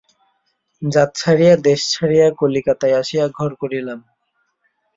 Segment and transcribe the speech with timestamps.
[0.81, 3.99] জাত ছাড়িয়া দেশ ছাড়িয়া কলিকাতায় আসিয়া ঘর করিলাম।